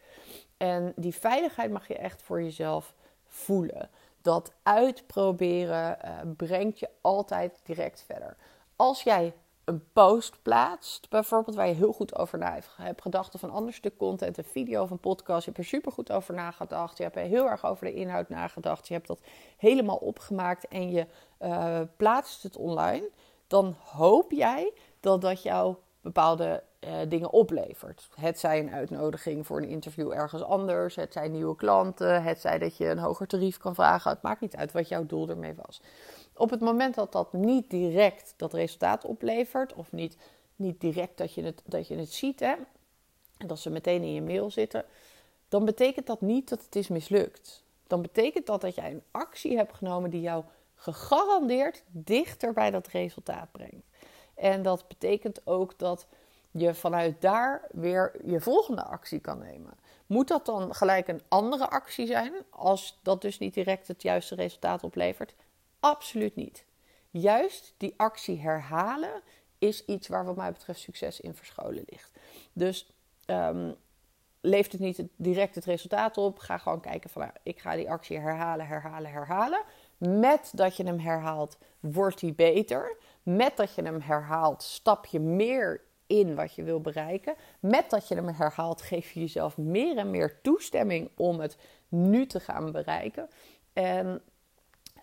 En 0.60 0.94
die 0.96 1.16
veiligheid 1.16 1.72
mag 1.72 1.88
je 1.88 1.98
echt 1.98 2.22
voor 2.22 2.42
jezelf 2.42 2.94
voelen. 3.26 3.90
Dat 4.22 4.52
uitproberen 4.64 5.98
uh, 6.06 6.12
brengt 6.38 6.80
je 6.80 6.90
altijd 7.02 7.60
direct 7.64 8.04
verder. 8.08 8.38
Als 8.76 9.04
jij 9.04 9.34
een 9.70 9.92
post 9.94 10.42
plaatst, 10.42 11.10
bijvoorbeeld 11.10 11.56
waar 11.56 11.68
je 11.68 11.74
heel 11.74 11.94
goed 11.94 12.16
over 12.16 12.38
na 12.38 12.60
hebt 12.76 13.02
gedacht, 13.02 13.36
of 13.36 13.42
een 13.42 13.50
ander 13.50 13.74
stuk 13.74 13.98
content, 13.98 14.38
een 14.38 14.44
video 14.44 14.84
of 14.84 14.92
een 14.92 15.00
podcast, 15.00 15.46
je 15.46 15.52
hebt 15.52 15.58
er 15.64 15.70
super 15.70 15.92
goed 15.92 16.12
over 16.12 16.34
nagedacht, 16.34 16.98
je 16.98 17.04
hebt 17.04 17.16
er 17.16 17.22
heel 17.22 17.50
erg 17.50 17.66
over 17.66 17.86
de 17.86 17.94
inhoud 17.94 18.30
nagedacht, 18.30 18.88
je 18.88 18.94
hebt 18.94 19.08
dat 19.08 19.20
helemaal 19.58 19.98
opgemaakt 19.98 20.68
en 20.68 20.92
je 20.92 21.06
uh, 21.40 21.80
plaatst 21.98 22.44
het 22.44 22.58
online, 22.58 23.10
dan 23.48 23.76
hoop 23.84 24.32
jij 24.32 24.74
dat 25.00 25.22
dat 25.22 25.44
jou 25.44 25.76
bepaalde 26.02 26.64
uh, 26.80 26.92
dingen 27.08 27.32
oplevert. 27.32 28.10
Het 28.16 28.40
zij 28.40 28.60
een 28.60 28.72
uitnodiging 28.72 29.46
voor 29.46 29.58
een 29.58 29.70
interview 29.70 30.12
ergens 30.12 30.44
anders, 30.44 30.96
het 30.96 31.14
zijn 31.14 31.32
nieuwe 31.32 31.56
klanten, 31.56 32.24
het 32.24 32.40
zij 32.40 32.60
dat 32.60 32.78
je 32.78 32.86
een 32.86 32.98
hoger 32.98 33.28
tarief 33.28 33.58
kan 33.58 33.76
vragen. 33.76 34.12
Het 34.12 34.22
maakt 34.22 34.42
niet 34.42 34.56
uit 34.56 34.72
wat 34.72 34.88
jouw 34.88 35.06
doel 35.06 35.30
ermee 35.30 35.54
was. 35.66 35.82
Op 36.34 36.50
het 36.50 36.60
moment 36.60 36.96
dat 36.96 37.12
dat 37.12 37.34
niet 37.34 37.70
direct 37.70 38.34
dat 38.38 38.54
resultaat 38.54 39.06
oplevert, 39.06 39.74
of 39.74 39.92
niet, 39.92 40.18
niet 40.56 40.82
direct 40.82 41.18
dat 41.18 41.34
je, 41.34 41.44
het, 41.44 41.62
dat 41.66 41.88
je 41.88 41.96
het 41.96 42.14
ziet, 42.14 42.40
hè, 42.40 42.56
en 43.38 43.48
dat 43.48 43.60
ze 43.60 43.70
meteen 43.70 44.02
in 44.02 44.14
je 44.14 44.22
mail 44.22 44.52
zitten, 44.52 44.86
dan 45.48 45.66
betekent 45.66 46.08
dat 46.08 46.22
niet 46.22 46.50
dat 46.50 46.64
het 46.64 46.76
is 46.76 46.88
mislukt. 46.88 47.64
Dan 47.88 48.02
betekent 48.02 48.46
dat 48.46 48.62
dat 48.62 48.76
jij 48.76 48.92
een 48.92 49.04
actie 49.12 49.58
hebt 49.58 49.76
genomen 49.76 50.10
die 50.10 50.22
jou 50.22 50.44
gegarandeerd 50.76 51.84
dichter 51.88 52.54
bij 52.54 52.72
dat 52.72 52.88
resultaat 52.88 53.52
brengt. 53.52 53.88
En 54.36 54.62
dat 54.62 54.88
betekent 54.88 55.42
ook 55.44 55.74
dat 55.78 56.08
je 56.52 56.74
vanuit 56.74 57.22
daar 57.22 57.62
weer 57.72 58.12
je 58.26 58.42
volgende 58.42 58.84
actie 58.84 59.20
kan 59.20 59.40
nemen. 59.40 59.74
Moet 60.06 60.28
dat 60.28 60.46
dan 60.46 60.76
gelijk 60.76 61.08
een 61.08 61.22
andere 61.28 61.70
actie 61.70 62.08
zijn, 62.08 62.34
als 62.50 63.00
dat 63.04 63.22
dus 63.22 63.38
niet 63.38 63.54
direct 63.54 63.88
het 63.88 64.02
juiste 64.02 64.36
resultaat 64.36 64.84
oplevert? 64.84 65.36
Absoluut 65.80 66.36
niet. 66.36 66.66
Juist 67.10 67.74
die 67.78 67.94
actie 67.98 68.40
herhalen 68.40 69.22
is 69.58 69.86
iets 69.86 70.08
waar 70.08 70.26
wat 70.26 70.36
mij 70.36 70.52
betreft 70.52 70.80
succes 70.80 71.20
in 71.20 71.34
verscholen 71.34 71.84
ligt. 71.86 72.12
Dus 72.54 72.94
um, 73.26 73.76
leeft 74.42 74.72
het 74.72 74.82
niet 74.82 75.04
direct 75.16 75.56
het 75.56 75.66
resultaat 75.66 76.18
op, 76.18 76.40
ga 76.40 76.58
gewoon 76.58 76.80
kijken 76.80 77.10
van 77.10 77.22
nou, 77.22 77.34
ik 77.44 77.60
ga 77.60 77.76
die 77.76 77.92
actie 77.92 78.20
herhalen, 78.20 78.68
herhalen, 78.68 79.12
herhalen. 79.12 79.62
Met 79.98 80.52
dat 80.54 80.78
je 80.78 80.84
hem 80.84 81.00
herhaalt, 81.00 81.58
wordt 81.80 82.22
hij 82.22 82.34
beter. 82.34 82.98
Met 83.24 83.58
dat 83.58 83.76
je 83.76 83.82
hem 83.82 84.02
herhaalt, 84.02 84.64
stap 84.64 85.06
je 85.06 85.20
meer 85.20 85.82
in 86.10 86.36
wat 86.36 86.54
je 86.56 86.64
wil 86.64 86.82
bereiken. 86.82 87.36
Met 87.60 87.90
dat 87.90 88.08
je 88.08 88.16
hem 88.16 88.28
herhaalt, 88.28 88.82
geef 88.82 89.12
je 89.12 89.20
jezelf 89.20 89.58
meer 89.58 89.98
en 89.98 90.10
meer 90.10 90.42
toestemming 90.42 91.10
om 91.16 91.40
het 91.40 91.58
nu 91.88 92.26
te 92.26 92.40
gaan 92.40 92.72
bereiken. 92.72 93.28
En 93.74 94.22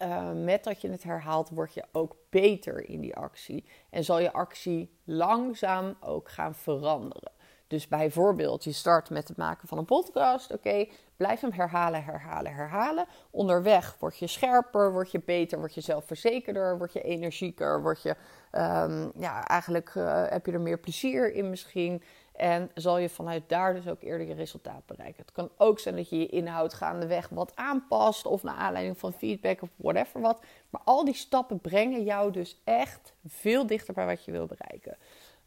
uh, 0.03 0.33
met 0.33 0.65
dat 0.65 0.81
je 0.81 0.91
het 0.91 1.03
herhaalt, 1.03 1.51
word 1.51 1.75
je 1.75 1.85
ook 1.93 2.17
beter 2.31 2.89
in 2.89 3.01
die 3.01 3.17
actie. 3.17 3.65
En 3.91 4.05
zal 4.05 4.19
je 4.19 4.33
actie 4.33 4.91
langzaam 5.05 5.97
ook 6.01 6.29
gaan 6.29 6.55
veranderen. 6.55 7.33
Dus 7.67 7.89
bijvoorbeeld, 7.89 8.65
je 8.65 8.73
start 8.73 9.11
met 9.11 9.29
het 9.29 9.37
maken 9.37 9.69
van 9.69 9.79
een 9.79 9.85
podcast. 9.85 10.53
Oké, 10.53 10.87
blijf 11.17 11.41
hem 11.41 11.53
herhalen, 11.53 12.05
herhalen, 12.05 12.55
herhalen. 12.55 13.07
Onderweg 13.31 13.97
word 13.99 14.19
je 14.19 14.27
scherper, 14.27 14.93
word 14.93 15.11
je 15.11 15.21
beter, 15.25 15.59
word 15.59 15.75
je 15.75 15.81
zelfverzekerder, 15.81 16.79
word 16.79 16.93
je 16.93 17.03
energieker, 17.03 17.83
word 17.83 18.03
je, 18.03 18.17
um, 18.53 19.13
ja, 19.19 19.47
eigenlijk 19.47 19.95
uh, 19.95 20.23
heb 20.29 20.47
je 20.47 20.53
er 20.53 20.61
meer 20.61 20.79
plezier 20.79 21.33
in 21.33 21.51
misschien. 21.51 22.03
En 22.37 22.71
zal 22.75 22.99
je 22.99 23.09
vanuit 23.09 23.49
daar 23.49 23.75
dus 23.75 23.89
ook 23.89 24.03
eerder 24.03 24.27
je 24.27 24.35
resultaat 24.35 24.87
bereiken. 24.87 25.23
Het 25.23 25.33
kan 25.33 25.51
ook 25.57 25.79
zijn 25.79 25.97
dat 25.97 26.09
je 26.09 26.19
je 26.19 26.27
inhoud 26.27 26.75
gaandeweg 26.75 27.29
wat 27.29 27.53
aanpast. 27.55 28.27
Of 28.27 28.43
naar 28.43 28.55
aanleiding 28.55 28.99
van 28.99 29.13
feedback 29.13 29.63
of 29.63 29.69
whatever 29.77 30.21
wat. 30.21 30.41
Maar 30.71 30.81
al 30.85 31.05
die 31.05 31.15
stappen 31.15 31.61
brengen 31.61 32.05
jou 32.05 32.33
dus 32.33 32.61
echt 32.65 33.13
veel 33.27 33.67
dichter 33.67 33.95
bij 33.95 34.07
wat 34.07 34.25
je 34.25 34.33
wil 34.33 34.47
bereiken. 34.47 34.97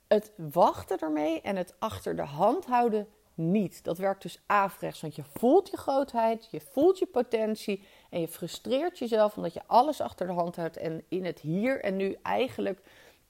Het 0.09 0.31
wachten 0.35 0.99
ermee 0.99 1.41
en 1.41 1.55
het 1.55 1.75
achter 1.79 2.15
de 2.15 2.21
hand 2.21 2.65
houden 2.65 3.07
niet. 3.33 3.83
Dat 3.83 3.97
werkt 3.97 4.21
dus 4.21 4.41
averechts, 4.45 5.01
want 5.01 5.15
je 5.15 5.23
voelt 5.23 5.69
je 5.69 5.77
grootheid, 5.77 6.47
je 6.51 6.61
voelt 6.71 6.99
je 6.99 7.05
potentie 7.05 7.83
en 8.09 8.19
je 8.21 8.27
frustreert 8.27 8.99
jezelf 8.99 9.35
omdat 9.35 9.53
je 9.53 9.61
alles 9.65 10.01
achter 10.01 10.27
de 10.27 10.33
hand 10.33 10.55
houdt 10.55 10.77
en 10.77 11.03
in 11.07 11.25
het 11.25 11.39
hier 11.39 11.81
en 11.81 11.95
nu 11.95 12.17
eigenlijk 12.23 12.81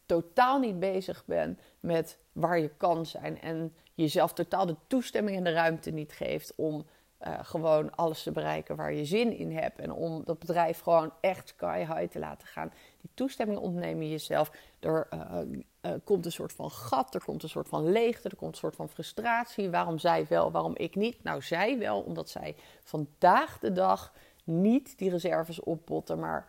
totaal 0.05 0.59
niet 0.59 0.79
bezig 0.79 1.25
bent 1.25 1.59
met 1.79 2.17
waar 2.31 2.59
je 2.59 2.71
kan 2.77 3.05
zijn 3.05 3.41
en 3.41 3.75
jezelf 3.93 4.33
totaal 4.33 4.65
de 4.65 4.75
toestemming 4.87 5.37
en 5.37 5.43
de 5.43 5.51
ruimte 5.51 5.91
niet 5.91 6.11
geeft 6.11 6.53
om 6.55 6.85
uh, 7.27 7.39
gewoon 7.41 7.95
alles 7.95 8.23
te 8.23 8.31
bereiken 8.31 8.75
waar 8.75 8.93
je 8.93 9.05
zin 9.05 9.37
in 9.37 9.51
hebt 9.51 9.79
en 9.79 9.91
om 9.91 10.23
dat 10.25 10.39
bedrijf 10.39 10.79
gewoon 10.79 11.13
echt 11.21 11.47
sky 11.47 11.77
high 11.77 12.11
te 12.11 12.19
laten 12.19 12.47
gaan. 12.47 12.71
Die 13.01 13.09
toestemming 13.13 13.59
ontnemen 13.59 14.09
jezelf. 14.09 14.51
Er 14.79 15.07
uh, 15.13 15.39
uh, 15.81 15.91
komt 16.03 16.25
een 16.25 16.31
soort 16.31 16.53
van 16.53 16.71
gat, 16.71 17.15
er 17.15 17.23
komt 17.23 17.43
een 17.43 17.49
soort 17.49 17.67
van 17.67 17.91
leegte, 17.91 18.29
er 18.29 18.35
komt 18.35 18.51
een 18.51 18.57
soort 18.57 18.75
van 18.75 18.89
frustratie. 18.89 19.69
Waarom 19.69 19.97
zij 19.97 20.25
wel, 20.29 20.51
waarom 20.51 20.75
ik 20.75 20.95
niet? 20.95 21.23
Nou, 21.23 21.41
zij 21.41 21.77
wel, 21.77 22.01
omdat 22.01 22.29
zij 22.29 22.55
vandaag 22.83 23.59
de 23.59 23.71
dag 23.71 24.13
niet 24.43 24.97
die 24.97 25.09
reserves 25.09 25.59
opbotten, 25.59 26.19
maar 26.19 26.47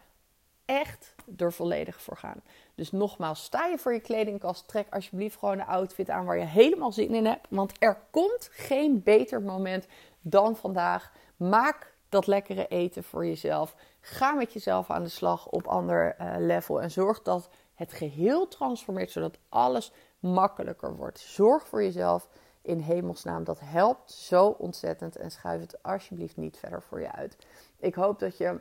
echt 0.65 1.15
er 1.37 1.53
volledig 1.53 2.03
voor 2.03 2.17
gaan. 2.17 2.43
Dus 2.75 2.93
nogmaals, 2.93 3.43
sta 3.43 3.67
je 3.67 3.79
voor 3.79 3.93
je 3.93 4.01
kledingkast, 4.01 4.69
trek 4.69 4.87
alsjeblieft 4.91 5.39
gewoon 5.39 5.59
een 5.59 5.67
outfit 5.67 6.11
aan 6.11 6.25
waar 6.25 6.39
je 6.39 6.45
helemaal 6.45 6.93
zin 6.93 7.15
in 7.15 7.27
hebt. 7.27 7.47
Want 7.51 7.73
er 7.79 7.99
komt 8.11 8.49
geen 8.53 9.03
beter 9.03 9.43
moment 9.43 9.87
dan 10.21 10.57
vandaag. 10.57 11.13
Maak 11.37 11.95
dat 12.09 12.27
lekkere 12.27 12.67
eten 12.67 13.05
voor 13.05 13.27
jezelf. 13.27 13.75
Ga 14.01 14.33
met 14.33 14.53
jezelf 14.53 14.91
aan 14.91 15.03
de 15.03 15.09
slag 15.09 15.49
op 15.49 15.67
ander 15.67 16.17
uh, 16.21 16.35
level 16.39 16.81
en 16.83 16.91
zorg 16.91 17.23
dat 17.23 17.49
het 17.81 17.93
geheel 17.93 18.49
transformeert, 18.49 19.11
zodat 19.11 19.39
alles 19.49 19.93
makkelijker 20.19 20.97
wordt. 20.97 21.19
Zorg 21.19 21.69
voor 21.69 21.83
jezelf 21.83 22.29
in 22.63 22.79
hemelsnaam. 22.79 23.45
Dat 23.45 23.61
helpt 23.61 24.13
zo 24.13 24.47
ontzettend 24.47 25.17
en 25.17 25.31
schuif 25.31 25.61
het 25.61 25.83
alsjeblieft 25.83 26.37
niet 26.37 26.57
verder 26.57 26.83
voor 26.83 27.01
je 27.01 27.13
uit. 27.13 27.37
Ik 27.79 27.95
hoop 27.95 28.19
dat 28.19 28.37
je 28.37 28.61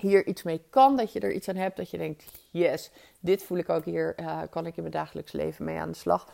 hier 0.00 0.26
iets 0.26 0.42
mee 0.42 0.62
kan, 0.70 0.96
dat 0.96 1.12
je 1.12 1.20
er 1.20 1.32
iets 1.32 1.48
aan 1.48 1.56
hebt, 1.56 1.76
dat 1.76 1.90
je 1.90 1.98
denkt, 1.98 2.24
yes, 2.50 2.90
dit 3.20 3.42
voel 3.42 3.58
ik 3.58 3.68
ook 3.68 3.84
hier, 3.84 4.20
uh, 4.20 4.40
kan 4.50 4.66
ik 4.66 4.76
in 4.76 4.82
mijn 4.82 4.94
dagelijks 4.94 5.32
leven 5.32 5.64
mee 5.64 5.78
aan 5.78 5.90
de 5.90 5.96
slag. 5.96 6.28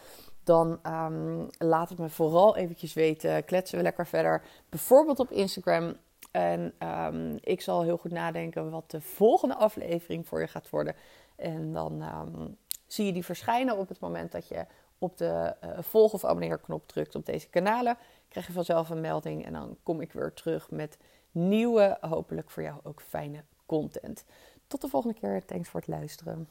Dan 0.44 0.78
ehm, 0.82 1.46
laat 1.58 1.88
het 1.88 1.98
me 1.98 2.08
vooral 2.08 2.56
eventjes 2.56 2.94
weten. 2.94 3.44
Kletsen 3.44 3.76
we 3.76 3.82
lekker 3.82 4.06
verder. 4.06 4.42
Bijvoorbeeld 4.68 5.18
op 5.18 5.30
Instagram. 5.30 5.96
En 6.30 6.74
um, 6.78 7.38
ik 7.40 7.60
zal 7.60 7.82
heel 7.82 7.96
goed 7.96 8.10
nadenken 8.10 8.70
wat 8.70 8.90
de 8.90 9.00
volgende 9.00 9.54
aflevering 9.54 10.26
voor 10.26 10.40
je 10.40 10.46
gaat 10.46 10.70
worden. 10.70 10.94
En 11.36 11.72
dan 11.72 12.02
um, 12.02 12.56
zie 12.86 13.06
je 13.06 13.12
die 13.12 13.24
verschijnen 13.24 13.78
op 13.78 13.88
het 13.88 14.00
moment 14.00 14.32
dat 14.32 14.48
je 14.48 14.66
op 14.98 15.16
de 15.16 15.56
uh, 15.64 15.78
volg- 15.80 16.12
of 16.12 16.24
abonneerknop 16.24 16.88
drukt 16.88 17.14
op 17.14 17.26
deze 17.26 17.48
kanalen. 17.48 17.96
Krijg 18.28 18.46
je 18.46 18.52
vanzelf 18.52 18.90
een 18.90 19.00
melding 19.00 19.44
en 19.44 19.52
dan 19.52 19.76
kom 19.82 20.00
ik 20.00 20.12
weer 20.12 20.32
terug 20.32 20.70
met 20.70 20.98
nieuwe, 21.30 21.98
hopelijk 22.00 22.50
voor 22.50 22.62
jou 22.62 22.80
ook 22.82 23.00
fijne 23.00 23.44
content. 23.66 24.24
Tot 24.66 24.80
de 24.80 24.88
volgende 24.88 25.18
keer. 25.18 25.44
Thanks 25.44 25.68
voor 25.68 25.80
het 25.80 25.88
luisteren. 25.88 26.48